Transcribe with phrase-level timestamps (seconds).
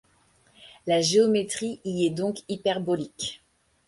[0.87, 3.43] La géométrie y est donc hyperbolique.